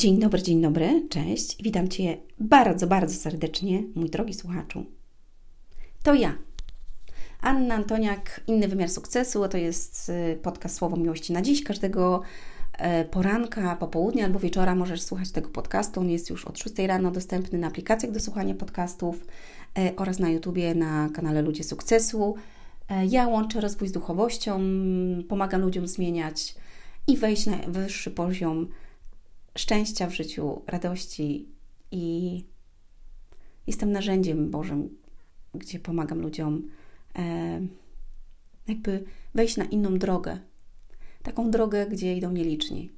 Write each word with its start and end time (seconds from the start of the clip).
Dzień 0.00 0.18
dobry, 0.18 0.42
dzień 0.42 0.62
dobry, 0.62 1.06
cześć. 1.08 1.62
Witam 1.62 1.88
Cię 1.88 2.16
bardzo, 2.38 2.86
bardzo 2.86 3.14
serdecznie, 3.14 3.82
mój 3.94 4.10
drogi 4.10 4.34
słuchaczu. 4.34 4.86
To 6.02 6.14
ja, 6.14 6.34
Anna 7.40 7.74
Antoniak, 7.74 8.40
Inny 8.46 8.68
Wymiar 8.68 8.90
Sukcesu. 8.90 9.48
To 9.48 9.58
jest 9.58 10.08
y, 10.08 10.38
podcast 10.42 10.76
Słowo 10.76 10.96
Miłości 10.96 11.32
na 11.32 11.42
dziś. 11.42 11.64
Każdego 11.64 12.22
e, 12.78 13.04
poranka, 13.04 13.76
popołudnia 13.76 14.24
albo 14.24 14.38
wieczora 14.38 14.74
możesz 14.74 15.02
słuchać 15.02 15.30
tego 15.30 15.48
podcastu. 15.48 16.00
On 16.00 16.10
jest 16.10 16.30
już 16.30 16.44
od 16.44 16.58
6 16.58 16.78
rano 16.78 17.10
dostępny 17.10 17.58
na 17.58 17.66
aplikacjach 17.66 18.12
do 18.12 18.20
słuchania 18.20 18.54
podcastów 18.54 19.26
e, 19.78 19.96
oraz 19.96 20.18
na 20.18 20.30
YouTubie 20.30 20.74
na 20.74 21.08
kanale 21.14 21.42
Ludzie 21.42 21.64
Sukcesu. 21.64 22.34
E, 22.88 23.06
ja 23.06 23.28
łączę 23.28 23.60
rozwój 23.60 23.88
z 23.88 23.92
duchowością, 23.92 24.60
pomagam 25.28 25.60
ludziom 25.60 25.86
zmieniać 25.86 26.54
i 27.06 27.16
wejść 27.16 27.46
na 27.46 27.56
wyższy 27.56 28.10
poziom 28.10 28.66
szczęścia 29.58 30.06
w 30.06 30.14
życiu, 30.14 30.62
radości 30.66 31.48
i 31.90 32.44
jestem 33.66 33.92
narzędziem 33.92 34.50
Bożym, 34.50 34.98
gdzie 35.54 35.80
pomagam 35.80 36.20
ludziom 36.20 36.70
e, 37.18 37.60
jakby 38.68 39.04
wejść 39.34 39.56
na 39.56 39.64
inną 39.64 39.98
drogę. 39.98 40.38
Taką 41.22 41.50
drogę, 41.50 41.86
gdzie 41.86 42.16
idą 42.16 42.32
nieliczni. 42.32 42.92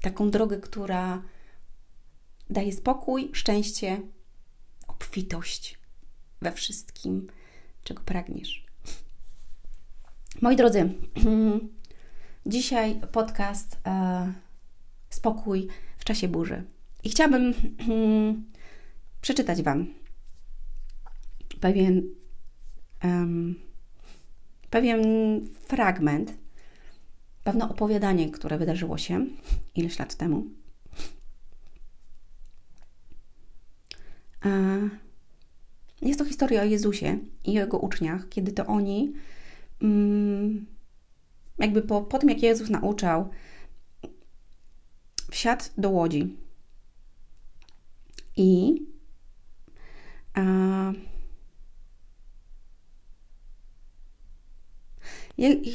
Taką 0.00 0.30
drogę, 0.30 0.60
która 0.60 1.22
daje 2.50 2.72
spokój, 2.72 3.30
szczęście, 3.32 4.00
obfitość 4.88 5.78
we 6.42 6.52
wszystkim, 6.52 7.26
czego 7.84 8.02
pragniesz. 8.02 8.66
Moi 10.40 10.56
drodzy, 10.56 10.92
dzisiaj 12.46 13.00
podcast. 13.12 13.78
E, 13.86 14.47
spokój 15.10 15.68
w 15.98 16.04
czasie 16.04 16.28
burzy. 16.28 16.64
I 17.04 17.10
chciałabym 17.10 17.54
hmm, 17.78 18.44
przeczytać 19.20 19.62
Wam 19.62 19.86
pewien, 21.60 22.02
um, 23.04 23.54
pewien 24.70 25.02
fragment, 25.66 26.34
pewne 27.44 27.68
opowiadanie, 27.68 28.30
które 28.30 28.58
wydarzyło 28.58 28.98
się 28.98 29.26
ileś 29.74 29.98
lat 29.98 30.14
temu. 30.14 30.44
Jest 36.02 36.18
to 36.18 36.24
historia 36.24 36.62
o 36.62 36.64
Jezusie 36.64 37.18
i 37.44 37.52
Jego 37.52 37.78
uczniach, 37.78 38.28
kiedy 38.28 38.52
to 38.52 38.66
oni, 38.66 39.12
mm, 39.82 40.66
jakby 41.58 41.82
po, 41.82 42.02
po 42.02 42.18
tym, 42.18 42.28
jak 42.28 42.42
Jezus 42.42 42.70
nauczał, 42.70 43.28
wsiadł 45.30 45.64
do 45.78 45.90
łodzi 45.90 46.36
i 48.36 48.82
a, 50.34 50.92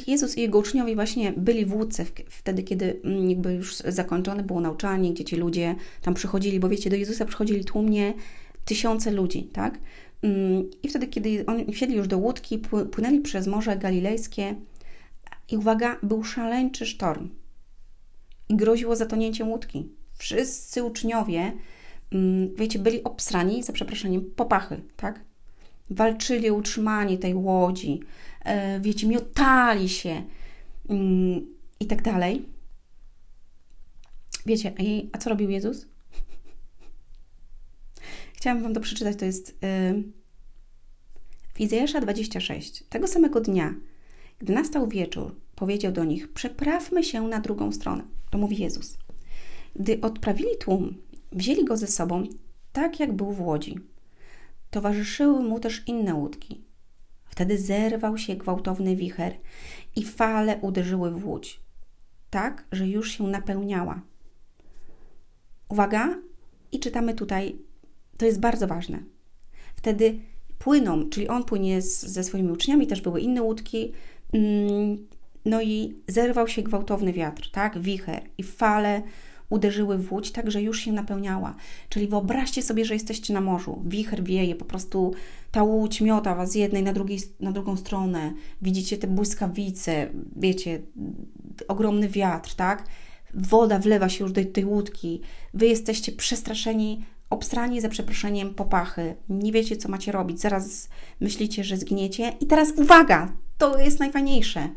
Jezus 0.06 0.38
i 0.38 0.40
jego 0.40 0.58
uczniowie 0.58 0.94
właśnie 0.94 1.32
byli 1.32 1.66
w 1.66 1.74
łódce 1.74 2.04
wtedy, 2.28 2.62
kiedy 2.62 3.00
mm, 3.04 3.30
jakby 3.30 3.54
już 3.54 3.76
zakończone 3.76 4.42
było 4.42 4.60
nauczanie, 4.60 5.12
gdzie 5.12 5.24
ci 5.24 5.36
ludzie 5.36 5.74
tam 6.02 6.14
przychodzili, 6.14 6.60
bo 6.60 6.68
wiecie, 6.68 6.90
do 6.90 6.96
Jezusa 6.96 7.24
przychodzili 7.24 7.64
tłumnie 7.64 8.14
tysiące 8.64 9.10
ludzi, 9.10 9.42
tak? 9.52 9.78
Mm, 10.22 10.70
I 10.82 10.88
wtedy, 10.88 11.06
kiedy 11.06 11.46
oni 11.46 11.72
wsiedli 11.72 11.96
już 11.96 12.08
do 12.08 12.18
łódki, 12.18 12.58
płynęli 12.92 13.20
przez 13.20 13.46
Morze 13.46 13.76
Galilejskie 13.76 14.54
i 15.50 15.56
uwaga, 15.56 15.96
był 16.02 16.24
szaleńczy 16.24 16.86
sztorm 16.86 17.28
i 18.48 18.56
groziło 18.56 18.96
zatonięciem 18.96 19.48
łódki. 19.48 19.88
Wszyscy 20.18 20.84
uczniowie, 20.84 21.52
mm, 22.12 22.54
wiecie, 22.54 22.78
byli 22.78 23.04
obsrani, 23.04 23.62
za 23.62 23.72
przeproszeniem, 23.72 24.30
popachy, 24.36 24.82
tak? 24.96 25.24
Walczyli 25.90 26.50
o 26.50 26.54
utrzymanie 26.54 27.18
tej 27.18 27.34
łodzi, 27.34 28.00
e, 28.44 28.80
wiecie, 28.80 29.06
miotali 29.06 29.88
się 29.88 30.22
mm, 30.88 31.46
i 31.80 31.86
tak 31.86 32.02
dalej. 32.02 32.48
Wiecie, 34.46 34.72
a 35.12 35.18
co 35.18 35.30
robił 35.30 35.50
Jezus? 35.50 35.86
Chciałam 38.36 38.62
Wam 38.62 38.74
to 38.74 38.80
przeczytać, 38.80 39.16
to 39.18 39.24
jest 39.24 39.48
yy, 39.62 40.02
w 41.54 41.60
Izajasza 41.60 42.00
26. 42.00 42.84
Tego 42.88 43.06
samego 43.08 43.40
dnia, 43.40 43.74
gdy 44.38 44.52
nastał 44.52 44.88
wieczór, 44.88 45.34
powiedział 45.54 45.92
do 45.92 46.04
nich: 46.04 46.32
Przeprawmy 46.32 47.04
się 47.04 47.22
na 47.22 47.40
drugą 47.40 47.72
stronę. 47.72 48.04
To 48.30 48.38
mówi 48.38 48.62
Jezus. 48.62 48.98
Gdy 49.76 50.00
odprawili 50.00 50.58
tłum, 50.60 50.94
wzięli 51.32 51.64
go 51.64 51.76
ze 51.76 51.86
sobą, 51.86 52.24
tak 52.72 53.00
jak 53.00 53.12
był 53.12 53.32
w 53.32 53.40
łodzi. 53.40 53.78
Towarzyszyły 54.70 55.42
mu 55.42 55.60
też 55.60 55.82
inne 55.86 56.14
łódki. 56.14 56.64
Wtedy 57.24 57.58
zerwał 57.58 58.18
się 58.18 58.36
gwałtowny 58.36 58.96
wicher 58.96 59.32
i 59.96 60.04
fale 60.04 60.56
uderzyły 60.56 61.10
w 61.10 61.26
łódź, 61.26 61.60
tak, 62.30 62.64
że 62.72 62.88
już 62.88 63.10
się 63.10 63.24
napełniała. 63.24 64.00
Uwaga, 65.68 66.18
i 66.72 66.80
czytamy 66.80 67.14
tutaj, 67.14 67.58
to 68.18 68.26
jest 68.26 68.40
bardzo 68.40 68.66
ważne. 68.66 69.02
Wtedy 69.76 70.18
płyną, 70.58 71.08
czyli 71.10 71.28
on 71.28 71.44
płynie 71.44 71.82
z, 71.82 72.00
ze 72.00 72.24
swoimi 72.24 72.52
uczniami, 72.52 72.86
też 72.86 73.00
były 73.00 73.20
inne 73.20 73.42
łódki, 73.42 73.92
mm, 74.32 75.06
no 75.44 75.62
i 75.62 75.94
zerwał 76.08 76.48
się 76.48 76.62
gwałtowny 76.62 77.12
wiatr, 77.12 77.50
tak? 77.50 77.78
Wicher 77.78 78.22
i 78.38 78.42
fale 78.42 79.02
uderzyły 79.50 79.98
w 79.98 80.12
łódź, 80.12 80.30
tak 80.30 80.50
że 80.50 80.62
już 80.62 80.80
się 80.80 80.92
napełniała. 80.92 81.54
Czyli 81.88 82.08
wyobraźcie 82.08 82.62
sobie, 82.62 82.84
że 82.84 82.94
jesteście 82.94 83.34
na 83.34 83.40
morzu, 83.40 83.82
wicher 83.86 84.24
wieje, 84.24 84.54
po 84.54 84.64
prostu 84.64 85.14
ta 85.50 85.62
łódź 85.62 86.00
miota 86.00 86.34
was 86.34 86.50
z 86.50 86.54
jednej 86.54 86.82
na, 86.82 86.92
drugiej, 86.92 87.18
na 87.40 87.52
drugą 87.52 87.76
stronę, 87.76 88.32
widzicie 88.62 88.98
te 88.98 89.06
błyskawice, 89.06 90.08
wiecie, 90.36 90.80
ogromny 91.68 92.08
wiatr, 92.08 92.54
tak? 92.54 92.86
Woda 93.34 93.78
wlewa 93.78 94.08
się 94.08 94.24
już 94.24 94.32
do 94.32 94.44
tej 94.44 94.64
łódki, 94.64 95.20
wy 95.54 95.66
jesteście 95.66 96.12
przestraszeni, 96.12 97.04
obstrani 97.30 97.80
za 97.80 97.88
przeproszeniem 97.88 98.54
popachy, 98.54 99.14
nie 99.28 99.52
wiecie, 99.52 99.76
co 99.76 99.88
macie 99.88 100.12
robić, 100.12 100.40
zaraz 100.40 100.88
myślicie, 101.20 101.64
że 101.64 101.76
zginiecie. 101.76 102.32
I 102.40 102.46
teraz 102.46 102.72
uwaga, 102.76 103.32
to 103.58 103.78
jest 103.78 104.00
najfajniejsze. 104.00 104.68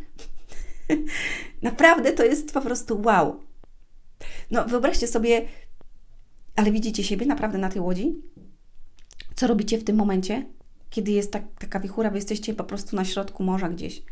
Naprawdę 1.61 2.13
to 2.13 2.23
jest 2.23 2.53
po 2.53 2.61
prostu 2.61 3.01
wow. 3.01 3.39
No, 4.51 4.65
wyobraźcie 4.65 5.07
sobie, 5.07 5.47
ale 6.55 6.71
widzicie 6.71 7.03
siebie 7.03 7.25
naprawdę 7.25 7.57
na 7.57 7.69
tej 7.69 7.81
łodzi? 7.81 8.15
Co 9.35 9.47
robicie 9.47 9.77
w 9.77 9.83
tym 9.83 9.95
momencie, 9.95 10.45
kiedy 10.89 11.11
jest 11.11 11.31
tak, 11.31 11.43
taka 11.59 11.79
wichura, 11.79 12.09
wy 12.09 12.17
jesteście 12.17 12.53
po 12.53 12.63
prostu 12.63 12.95
na 12.95 13.05
środku 13.05 13.43
morza 13.43 13.69
gdzieś, 13.69 14.03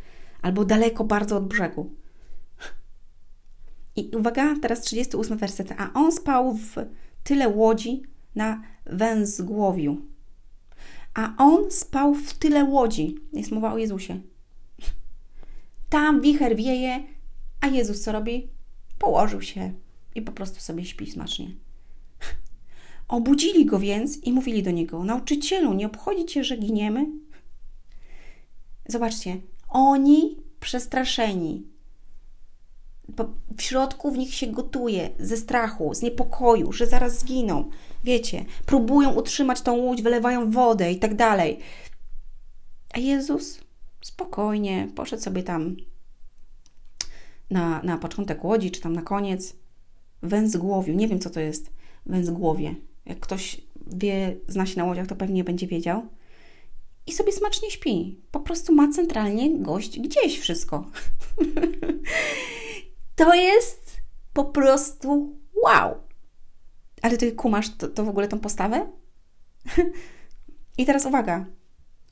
albo 0.42 0.66
daleko 0.66 1.04
bardzo 1.04 1.38
od 1.38 1.48
brzegu. 1.48 1.96
I 3.96 4.12
uwaga, 4.16 4.56
teraz 4.62 4.82
38 4.82 5.38
werset. 5.38 5.74
A 5.78 5.94
on 5.94 6.12
spał 6.12 6.54
w 6.54 6.76
tyle 7.24 7.50
łodzi 7.50 8.04
na 8.36 8.62
węzgłowiu. 8.86 9.98
A 11.14 11.34
on 11.38 11.72
spał 11.72 12.14
w 12.14 12.34
tyle 12.34 12.64
łodzi. 12.64 13.16
Jest 13.34 13.52
mowa 13.52 13.74
o 13.74 13.78
Jezusie. 13.78 14.22
Tam 15.90 16.22
wicher 16.22 16.56
wieje, 16.56 17.04
a 17.62 17.68
Jezus 17.68 18.02
co 18.02 18.12
robi? 18.12 18.50
Położył 19.00 19.42
się 19.42 19.74
i 20.16 20.22
po 20.22 20.32
prostu 20.32 20.60
sobie 20.60 20.86
śpi 20.86 21.12
smacznie. 21.12 21.52
Obudzili 23.08 23.66
go 23.66 23.80
więc 23.80 24.18
i 24.18 24.34
mówili 24.34 24.64
do 24.64 24.72
niego: 24.72 25.04
Nauczycielu, 25.04 25.74
nie 25.74 25.86
obchodzi 25.86 26.26
cię, 26.26 26.44
że 26.44 26.58
giniemy? 26.58 27.06
Zobaczcie, 28.88 29.38
oni 29.70 30.38
przestraszeni. 30.60 31.68
W 33.58 33.62
środku 33.62 34.12
w 34.12 34.18
nich 34.18 34.34
się 34.34 34.48
gotuje 34.48 35.10
ze 35.20 35.38
strachu, 35.38 35.94
z 35.94 36.02
niepokoju, 36.02 36.72
że 36.72 36.88
zaraz 36.88 37.20
zginą. 37.20 37.70
Wiecie, 38.04 38.46
próbują 38.66 39.14
utrzymać 39.14 39.62
tą 39.62 39.74
łódź, 39.74 40.02
wylewają 40.02 40.52
wodę 40.52 40.92
i 40.92 41.00
tak 41.00 41.16
dalej. 41.16 41.60
A 42.94 43.00
Jezus 43.00 43.65
spokojnie 44.06 44.88
poszedł 44.96 45.24
sobie 45.24 45.44
tam 45.44 45.76
na, 47.50 47.82
na 47.84 47.98
początek 47.98 48.44
łodzi, 48.44 48.72
czy 48.72 48.82
tam 48.82 48.94
na 48.94 49.02
koniec, 49.02 49.56
węzgłowiu. 50.22 50.94
Nie 50.94 51.08
wiem, 51.08 51.20
co 51.20 51.30
to 51.30 51.40
jest 51.40 51.72
węzgłowie. 52.06 52.76
Jak 53.06 53.20
ktoś 53.20 53.62
wie, 53.88 54.36
zna 54.48 54.66
się 54.66 54.78
na 54.78 54.86
łodziach, 54.86 55.08
to 55.08 55.16
pewnie 55.16 55.44
będzie 55.44 55.68
wiedział. 55.68 56.08
I 57.08 57.14
sobie 57.14 57.32
smacznie 57.32 57.72
śpi. 57.72 58.20
Po 58.32 58.40
prostu 58.40 58.76
ma 58.76 58.92
centralnie 58.92 59.60
gość 59.60 60.00
gdzieś 60.00 60.40
wszystko. 60.40 60.86
to 63.16 63.34
jest 63.34 63.98
po 64.34 64.46
prostu 64.46 65.38
wow. 65.64 65.96
Ale 67.02 67.18
ty 67.18 67.32
kumasz 67.32 67.78
to, 67.78 67.88
to 67.88 68.04
w 68.04 68.10
ogóle 68.10 68.28
tą 68.28 68.40
postawę? 68.40 68.92
I 70.78 70.86
teraz 70.86 71.06
uwaga. 71.06 71.46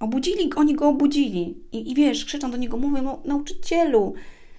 Obudzili, 0.03 0.53
oni 0.55 0.75
go 0.75 0.87
obudzili. 0.89 1.57
I, 1.71 1.91
i 1.91 1.95
wiesz, 1.95 2.25
krzyczą 2.25 2.51
do 2.51 2.57
niego, 2.57 2.77
mówią, 2.77 3.01
no, 3.01 3.21
nauczycielu, 3.25 4.13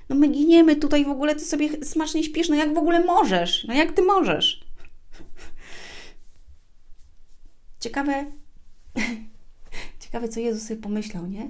No 0.08 0.16
my 0.16 0.28
giniemy 0.28 0.76
tutaj 0.76 1.04
w 1.04 1.08
ogóle, 1.08 1.34
ty 1.34 1.40
sobie 1.40 1.84
smacznie 1.84 2.24
śpisz, 2.24 2.48
no 2.48 2.54
jak 2.54 2.74
w 2.74 2.78
ogóle 2.78 3.04
możesz? 3.04 3.64
No 3.68 3.74
jak 3.74 3.92
ty 3.92 4.02
możesz? 4.02 4.64
Ciekawe, 7.80 8.26
ciekawe 10.00 10.28
co 10.28 10.40
Jezus 10.40 10.68
sobie 10.68 10.80
pomyślał, 10.80 11.26
nie? 11.26 11.48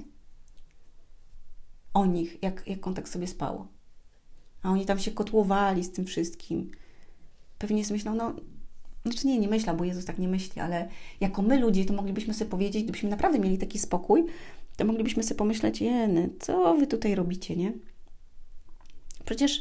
O 1.95 2.07
nich, 2.07 2.43
jak, 2.43 2.67
jak 2.67 2.87
on 2.87 2.95
tak 2.95 3.09
sobie 3.09 3.27
spał. 3.27 3.67
A 4.63 4.71
oni 4.71 4.87
tam 4.87 4.99
się 4.99 5.11
kotłowali 5.11 5.85
z 5.85 5.93
tym 5.93 6.05
wszystkim. 6.05 6.71
Pewnie 7.59 7.85
sobie 7.85 7.97
myślał, 7.97 8.15
no, 8.15 8.35
znaczy 9.05 9.27
nie, 9.27 9.39
nie 9.39 9.49
myślał, 9.49 9.77
bo 9.77 9.85
Jezus 9.85 10.05
tak 10.05 10.19
nie 10.19 10.29
myśli, 10.29 10.61
ale 10.61 10.89
jako 11.21 11.43
my 11.43 11.61
ludzie, 11.61 11.85
to 11.85 11.95
moglibyśmy 11.95 12.35
sobie 12.35 12.51
powiedzieć, 12.51 12.83
gdybyśmy 12.83 13.11
naprawdę 13.11 13.39
mieli 13.39 13.59
taki 13.59 13.79
spokój, 13.79 14.25
to 14.77 14.85
moglibyśmy 14.85 15.23
sobie 15.23 15.39
pomyśleć, 15.39 15.81
jeny, 15.81 16.31
co 16.41 16.75
wy 16.75 16.87
tutaj 16.87 17.15
robicie, 17.15 17.57
nie? 17.57 17.73
Przecież 19.25 19.61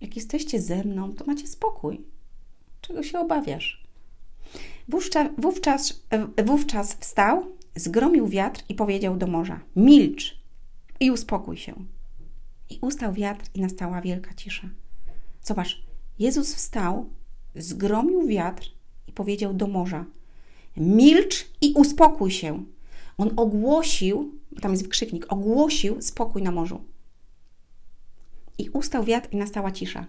jak 0.00 0.16
jesteście 0.16 0.60
ze 0.60 0.84
mną, 0.84 1.14
to 1.14 1.24
macie 1.24 1.46
spokój. 1.46 2.00
Czego 2.80 3.02
się 3.02 3.18
obawiasz? 3.18 3.84
Wówczas, 4.88 5.28
wówczas, 5.38 6.02
wówczas 6.44 6.94
wstał, 6.94 7.46
zgromił 7.76 8.28
wiatr 8.28 8.62
i 8.68 8.74
powiedział 8.74 9.16
do 9.16 9.26
morza: 9.26 9.60
Milcz 9.76 10.38
i 11.00 11.10
uspokój 11.10 11.56
się. 11.56 11.74
I 12.70 12.78
ustał 12.80 13.12
wiatr 13.12 13.44
i 13.54 13.60
nastała 13.60 14.00
wielka 14.00 14.34
cisza. 14.34 14.68
Zobacz, 15.42 15.82
Jezus 16.18 16.54
wstał, 16.54 17.10
zgromił 17.56 18.26
wiatr 18.26 18.70
i 19.08 19.12
powiedział 19.12 19.54
do 19.54 19.66
morza: 19.66 20.04
Milcz 20.76 21.46
i 21.60 21.72
uspokój 21.72 22.30
się. 22.30 22.64
On 23.18 23.30
ogłosił, 23.36 24.32
tam 24.60 24.70
jest 24.70 24.82
wykrzyknik, 24.82 25.32
ogłosił 25.32 26.02
spokój 26.02 26.42
na 26.42 26.50
morzu. 26.50 26.84
I 28.58 28.70
ustał 28.70 29.04
wiatr 29.04 29.28
i 29.32 29.36
nastała 29.36 29.70
cisza. 29.70 30.06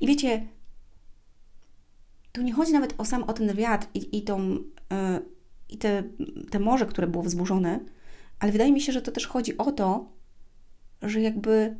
I 0.00 0.06
wiecie, 0.06 0.46
tu 2.32 2.42
nie 2.42 2.52
chodzi 2.52 2.72
nawet 2.72 2.94
o 2.98 3.04
sam 3.04 3.22
o 3.22 3.32
ten 3.32 3.54
wiatr 3.56 3.86
i, 3.94 4.18
i, 4.18 4.22
tą, 4.22 4.48
yy, 4.48 4.62
i 5.68 5.78
te, 5.78 6.02
te 6.50 6.58
morze, 6.58 6.86
które 6.86 7.06
było 7.06 7.22
wzburzone, 7.22 7.80
ale 8.38 8.52
wydaje 8.52 8.72
mi 8.72 8.80
się, 8.80 8.92
że 8.92 9.02
to 9.02 9.12
też 9.12 9.26
chodzi 9.26 9.58
o 9.58 9.72
to, 9.72 10.12
że 11.02 11.20
jakby 11.20 11.76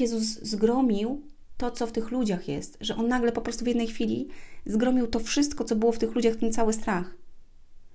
Jezus 0.00 0.22
zgromił 0.22 1.22
to, 1.62 1.76
co 1.76 1.86
w 1.86 1.92
tych 1.92 2.10
ludziach 2.10 2.48
jest, 2.48 2.78
że 2.80 2.96
On 2.96 3.08
nagle 3.08 3.32
po 3.32 3.40
prostu 3.40 3.64
w 3.64 3.68
jednej 3.68 3.86
chwili 3.86 4.28
zgromił 4.66 5.06
to 5.06 5.20
wszystko, 5.20 5.64
co 5.64 5.76
było 5.76 5.92
w 5.92 5.98
tych 5.98 6.14
ludziach, 6.14 6.36
ten 6.36 6.52
cały 6.52 6.72
strach. 6.72 7.16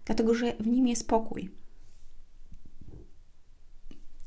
Dlatego, 0.05 0.33
że 0.33 0.53
w 0.59 0.67
nim 0.67 0.87
jest 0.87 1.01
spokój. 1.01 1.49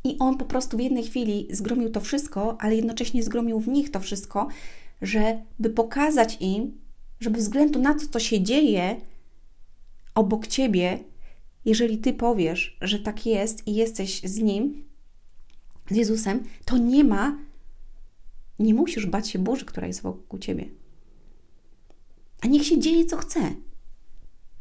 I 0.04 0.16
On 0.18 0.38
po 0.38 0.44
prostu 0.44 0.76
w 0.76 0.80
jednej 0.80 1.04
chwili 1.04 1.48
zgromił 1.50 1.90
to 1.90 2.00
wszystko, 2.00 2.60
ale 2.60 2.76
jednocześnie 2.76 3.22
zgromił 3.22 3.60
w 3.60 3.68
nich 3.68 3.90
to 3.90 4.00
wszystko, 4.00 4.48
żeby 5.02 5.70
pokazać 5.70 6.36
im, 6.40 6.80
że 7.20 7.30
bez 7.30 7.42
względu 7.42 7.80
na 7.80 7.94
to, 7.94 8.06
co 8.10 8.20
się 8.20 8.42
dzieje 8.42 8.96
obok 10.14 10.46
Ciebie, 10.46 10.98
jeżeli 11.64 11.98
Ty 11.98 12.12
powiesz, 12.12 12.78
że 12.80 12.98
tak 12.98 13.26
jest 13.26 13.68
i 13.68 13.74
jesteś 13.74 14.20
z 14.22 14.38
Nim, 14.38 14.84
z 15.90 15.96
Jezusem, 15.96 16.44
to 16.64 16.76
nie 16.76 17.04
ma, 17.04 17.38
nie 18.60 18.74
musisz 18.74 19.06
bać 19.06 19.30
się 19.30 19.38
burzy, 19.38 19.64
która 19.64 19.86
jest 19.86 20.02
wokół 20.02 20.38
Ciebie. 20.38 20.64
A 22.40 22.46
niech 22.46 22.66
się 22.66 22.78
dzieje, 22.78 23.06
co 23.06 23.16
chce. 23.16 23.40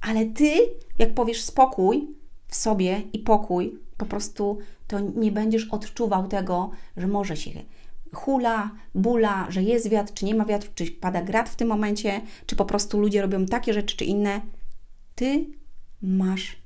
Ale 0.02 0.26
Ty, 0.26 0.52
jak 1.00 1.14
powiesz 1.14 1.42
spokój 1.42 2.08
w 2.48 2.56
sobie 2.56 3.02
i 3.14 3.20
pokój, 3.20 3.80
po 3.98 4.06
prostu 4.06 4.58
to 4.88 5.00
nie 5.00 5.32
będziesz 5.32 5.68
odczuwał 5.68 6.28
tego, 6.28 6.72
że 6.98 7.08
może 7.08 7.38
się 7.38 7.52
hula, 8.14 8.72
bula, 8.96 9.52
że 9.52 9.64
jest 9.64 9.90
wiatr, 9.90 10.14
czy 10.14 10.26
nie 10.26 10.36
ma 10.36 10.46
wiatru, 10.46 10.72
czy 10.76 10.92
pada 10.92 11.22
grat 11.22 11.50
w 11.50 11.56
tym 11.56 11.68
momencie, 11.68 12.22
czy 12.46 12.56
po 12.56 12.66
prostu 12.66 13.00
ludzie 13.00 13.22
robią 13.22 13.46
takie 13.46 13.74
rzeczy, 13.74 13.98
czy 13.98 14.06
inne. 14.06 14.42
Ty 15.16 15.46
masz 16.02 16.58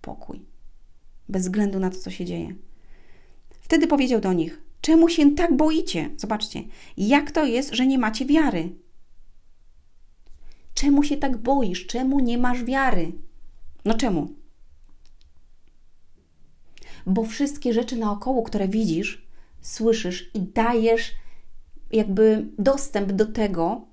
pokój. 0.00 0.42
Bez 1.28 1.42
względu 1.42 1.78
na 1.78 1.90
to, 1.90 1.98
co 1.98 2.10
się 2.10 2.24
dzieje. 2.24 2.54
Wtedy 3.50 3.86
powiedział 3.86 4.20
do 4.20 4.32
nich: 4.32 4.62
Czemu 4.80 5.08
się 5.08 5.34
tak 5.34 5.56
boicie? 5.56 6.10
Zobaczcie, 6.16 6.62
jak 6.96 7.30
to 7.30 7.44
jest, 7.44 7.74
że 7.74 7.86
nie 7.86 7.98
macie 7.98 8.26
wiary? 8.26 8.74
Czemu 10.74 11.02
się 11.02 11.16
tak 11.16 11.36
boisz? 11.36 11.86
Czemu 11.86 12.20
nie 12.20 12.38
masz 12.38 12.64
wiary? 12.64 13.12
No 13.84 13.94
czemu? 13.94 14.28
Bo 17.06 17.24
wszystkie 17.24 17.72
rzeczy 17.72 17.96
naokoło, 17.96 18.42
które 18.42 18.68
widzisz, 18.68 19.26
słyszysz 19.60 20.30
i 20.34 20.40
dajesz 20.40 21.12
jakby 21.92 22.46
dostęp 22.58 23.12
do 23.12 23.26
tego, 23.26 23.86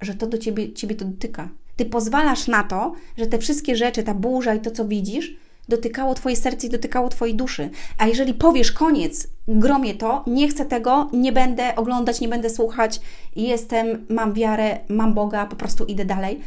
że 0.00 0.14
to 0.14 0.26
do 0.26 0.38
ciebie, 0.38 0.72
ciebie 0.72 0.94
to 0.94 1.04
dotyka. 1.04 1.48
Ty 1.76 1.84
pozwalasz 1.84 2.48
na 2.48 2.62
to, 2.62 2.92
że 3.16 3.26
te 3.26 3.38
wszystkie 3.38 3.76
rzeczy, 3.76 4.02
ta 4.02 4.14
burza 4.14 4.54
i 4.54 4.60
to, 4.60 4.70
co 4.70 4.84
widzisz, 4.84 5.36
dotykało 5.68 6.14
Twoje 6.14 6.36
serce 6.36 6.66
i 6.66 6.70
dotykało 6.70 7.08
Twojej 7.08 7.34
duszy. 7.34 7.70
A 7.98 8.06
jeżeli 8.06 8.34
powiesz 8.34 8.72
koniec, 8.72 9.28
gromie 9.48 9.94
to, 9.94 10.24
nie 10.26 10.48
chcę 10.48 10.64
tego, 10.64 11.10
nie 11.12 11.32
będę 11.32 11.76
oglądać, 11.76 12.20
nie 12.20 12.28
będę 12.28 12.50
słuchać, 12.50 13.00
jestem, 13.36 14.06
mam 14.08 14.32
wiarę, 14.32 14.78
mam 14.88 15.14
Boga, 15.14 15.46
po 15.46 15.56
prostu 15.56 15.84
idę 15.84 16.04
dalej, 16.04 16.40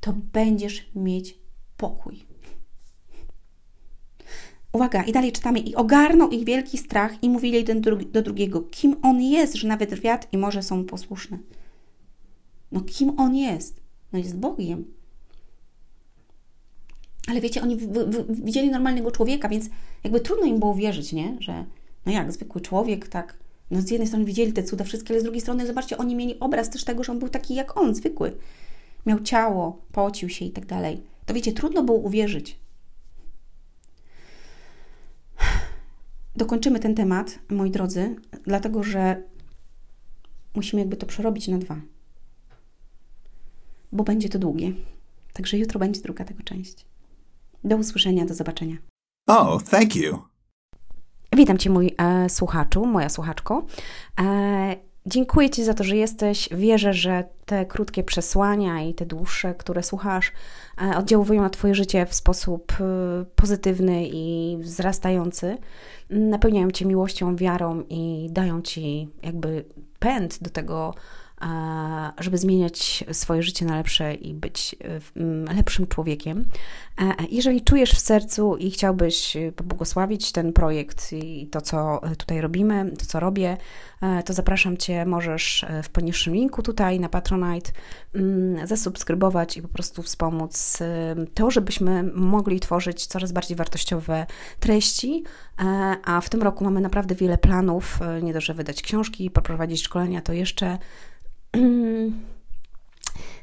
to 0.00 0.12
będziesz 0.32 0.90
mieć 0.94 1.38
pokój. 1.76 2.30
Uwaga, 4.72 5.02
i 5.02 5.12
dalej 5.12 5.32
czytamy. 5.32 5.58
I 5.58 5.74
ogarnął 5.74 6.30
ich 6.30 6.44
wielki 6.44 6.78
strach 6.78 7.22
i 7.22 7.30
mówili 7.30 7.56
jeden 7.56 7.80
do 8.12 8.22
drugiego, 8.22 8.60
kim 8.60 8.96
on 9.02 9.22
jest, 9.22 9.54
że 9.54 9.68
nawet 9.68 10.00
wiatr 10.00 10.28
i 10.32 10.38
morze 10.38 10.62
są 10.62 10.84
posłuszne. 10.84 11.38
No 12.72 12.80
kim 12.80 13.20
on 13.20 13.36
jest? 13.36 13.80
No 14.12 14.18
jest 14.18 14.36
Bogiem. 14.36 14.84
Ale 17.28 17.40
wiecie, 17.40 17.62
oni 17.62 17.76
widzieli 18.28 18.70
normalnego 18.70 19.10
człowieka, 19.10 19.48
więc 19.48 19.70
jakby 20.04 20.20
trudno 20.20 20.46
im 20.46 20.58
było 20.58 20.74
wierzyć, 20.74 21.12
nie? 21.12 21.36
Że 21.40 21.64
no 22.06 22.12
jak, 22.12 22.32
zwykły 22.32 22.60
człowiek, 22.60 23.08
tak. 23.08 23.38
No 23.70 23.80
z 23.80 23.90
jednej 23.90 24.06
strony 24.06 24.24
widzieli 24.24 24.52
te 24.52 24.62
cuda 24.62 24.84
wszystkie, 24.84 25.14
ale 25.14 25.20
z 25.20 25.22
drugiej 25.22 25.40
strony, 25.40 25.66
zobaczcie, 25.66 25.98
oni 25.98 26.16
mieli 26.16 26.40
obraz 26.40 26.70
też 26.70 26.84
tego, 26.84 27.04
że 27.04 27.12
on 27.12 27.18
był 27.18 27.28
taki 27.28 27.54
jak 27.54 27.76
on, 27.76 27.94
zwykły. 27.94 28.36
Miał 29.06 29.20
ciało, 29.20 29.82
pocił 29.92 30.28
się 30.28 30.44
i 30.44 30.50
tak 30.50 30.66
dalej. 30.66 31.02
To 31.26 31.34
wiecie, 31.34 31.52
trudno 31.52 31.82
było 31.82 31.98
uwierzyć. 31.98 32.60
Dokończymy 36.36 36.80
ten 36.80 36.94
temat, 36.94 37.38
moi 37.48 37.70
drodzy, 37.70 38.16
dlatego 38.44 38.82
że 38.82 39.22
musimy 40.54 40.82
jakby 40.82 40.96
to 40.96 41.06
przerobić 41.06 41.48
na 41.48 41.58
dwa. 41.58 41.80
Bo 43.92 44.04
będzie 44.04 44.28
to 44.28 44.38
długie. 44.38 44.72
Także 45.32 45.58
jutro 45.58 45.80
będzie 45.80 46.00
druga 46.00 46.24
tego 46.24 46.42
część. 46.42 46.86
Do 47.64 47.76
usłyszenia, 47.76 48.24
do 48.24 48.34
zobaczenia. 48.34 48.76
Oh, 49.26 49.64
thank 49.70 49.96
you. 49.96 50.29
Witam 51.36 51.58
Cię, 51.58 51.70
mój 51.70 51.94
e, 51.98 52.28
słuchaczu, 52.28 52.86
moja 52.86 53.08
słuchaczko. 53.08 53.66
E, 54.20 54.76
dziękuję 55.06 55.50
Ci 55.50 55.64
za 55.64 55.74
to, 55.74 55.84
że 55.84 55.96
jesteś. 55.96 56.48
Wierzę, 56.52 56.92
że 56.92 57.24
te 57.46 57.66
krótkie 57.66 58.02
przesłania 58.02 58.82
i 58.82 58.94
te 58.94 59.06
dłuższe, 59.06 59.54
które 59.54 59.82
słuchasz, 59.82 60.32
e, 60.82 60.96
oddziałują 60.96 61.42
na 61.42 61.50
Twoje 61.50 61.74
życie 61.74 62.06
w 62.06 62.14
sposób 62.14 62.72
e, 62.72 62.84
pozytywny 63.34 64.06
i 64.06 64.56
wzrastający. 64.60 65.58
Napełniają 66.10 66.70
Cię 66.70 66.86
miłością, 66.86 67.36
wiarą 67.36 67.82
i 67.88 68.28
dają 68.30 68.62
Ci 68.62 69.08
jakby 69.22 69.64
pęd 69.98 70.42
do 70.42 70.50
tego, 70.50 70.94
żeby 72.18 72.38
zmieniać 72.38 73.04
swoje 73.12 73.42
życie 73.42 73.64
na 73.64 73.76
lepsze 73.76 74.14
i 74.14 74.34
być 74.34 74.76
e, 75.48 75.54
lepszym 75.54 75.86
człowiekiem. 75.86 76.44
E, 77.00 77.14
jeżeli 77.30 77.62
czujesz 77.62 77.92
w 77.92 77.98
sercu 77.98 78.56
i 78.56 78.70
chciałbyś 78.70 79.36
e, 79.36 79.52
pobłogosławić 79.52 80.32
ten 80.32 80.52
projekt 80.52 81.12
i 81.12 81.46
to, 81.46 81.60
co 81.60 82.00
tutaj 82.18 82.40
robimy, 82.40 82.92
to, 82.98 83.06
co 83.06 83.20
robię, 83.20 83.56
to 84.24 84.32
zapraszam 84.32 84.76
Cię, 84.76 85.06
możesz 85.06 85.66
w 85.82 85.88
poniższym 85.88 86.34
linku 86.34 86.62
tutaj 86.62 87.00
na 87.00 87.08
Patronite 87.08 87.72
mm, 88.14 88.66
zasubskrybować 88.66 89.56
i 89.56 89.62
po 89.62 89.68
prostu 89.68 90.02
wspomóc 90.02 90.78
to, 91.34 91.50
żebyśmy 91.50 92.02
mogli 92.02 92.60
tworzyć 92.60 93.06
coraz 93.06 93.32
bardziej 93.32 93.56
wartościowe 93.56 94.26
treści, 94.60 95.24
a 96.04 96.20
w 96.20 96.28
tym 96.28 96.42
roku 96.42 96.64
mamy 96.64 96.80
naprawdę 96.80 97.14
wiele 97.14 97.38
planów, 97.38 97.98
nie 98.22 98.32
dość, 98.32 98.46
że 98.46 98.54
wydać 98.54 98.82
książki, 98.82 99.30
poprowadzić 99.30 99.82
szkolenia, 99.82 100.20
to 100.20 100.32
jeszcze 100.32 100.78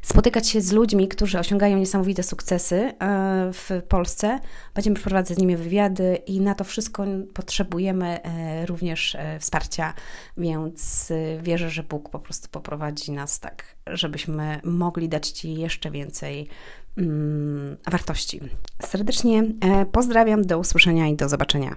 spotykać 0.02 0.50
się 0.50 0.62
z 0.62 0.72
ludźmi, 0.72 1.08
którzy 1.08 1.40
osiągają 1.40 1.78
niesamowite 1.78 2.24
sukcesy 2.24 2.76
e, 2.76 2.94
w 3.54 3.70
Polsce. 3.90 4.40
Będziemy 4.74 4.96
przeprowadzać 4.96 5.38
z 5.38 5.40
nimi 5.40 5.58
wywiady 5.58 6.16
i 6.16 6.42
na 6.42 6.56
to 6.56 6.64
wszystko 6.64 7.06
potrzebujemy 7.34 8.24
e, 8.24 8.66
również 8.66 9.16
e, 9.16 9.40
wsparcia, 9.40 9.94
więc 10.38 11.12
wierzę, 11.42 11.70
że 11.70 11.84
Bóg 11.84 12.10
po 12.10 12.20
prostu 12.20 12.50
poprowadzi 12.52 13.12
nas 13.12 13.40
tak, 13.40 13.76
żebyśmy 13.88 14.60
mogli 14.64 15.10
dać 15.10 15.30
Ci 15.30 15.54
jeszcze 15.54 15.92
więcej 15.92 16.48
mm, 16.98 17.78
wartości. 17.92 18.40
Serdecznie 18.82 19.44
pozdrawiam, 19.92 20.42
do 20.46 20.60
usłyszenia 20.60 21.08
i 21.08 21.16
do 21.16 21.30
zobaczenia. 21.30 21.76